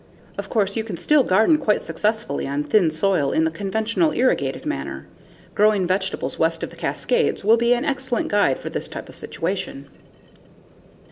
Of 0.35 0.49
course, 0.49 0.75
you 0.75 0.83
can 0.83 0.97
still 0.97 1.21
garden 1.21 1.59
quite 1.59 1.83
successfully 1.83 2.47
on 2.47 2.63
thin 2.63 2.89
soil 2.89 3.31
in 3.31 3.43
the 3.43 3.51
conventional, 3.51 4.13
irrigated 4.13 4.65
manner. 4.65 5.05
Growing 5.53 5.85
Vegetables 5.85 6.39
West 6.39 6.63
of 6.63 6.71
the 6.71 6.75
Cascades 6.75 7.45
will 7.45 7.55
be 7.55 7.75
an 7.75 7.85
excellent 7.85 8.27
guide 8.29 8.57
for 8.57 8.71
this 8.71 8.87
type 8.87 9.09
of 9.09 9.15
situation. 9.15 9.85